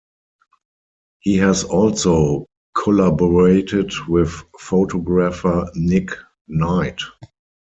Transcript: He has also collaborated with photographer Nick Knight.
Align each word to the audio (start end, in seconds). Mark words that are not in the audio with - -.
He 1.19 1.37
has 1.37 1.63
also 1.63 2.47
collaborated 2.75 3.93
with 4.07 4.31
photographer 4.57 5.69
Nick 5.75 6.09
Knight. 6.47 6.99